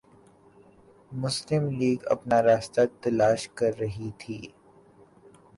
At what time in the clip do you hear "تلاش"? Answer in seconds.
3.01-3.41